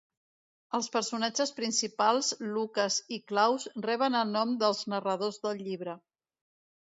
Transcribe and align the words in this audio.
Els 0.77 0.87
personatges 0.93 1.51
principals, 1.57 2.29
Lucas 2.55 2.97
i 3.17 3.19
Claus, 3.31 3.67
reben 3.89 4.19
el 4.21 4.33
nom 4.37 4.55
dels 4.63 4.81
narradors 4.95 5.41
del 5.47 5.63
llibre. 5.69 5.95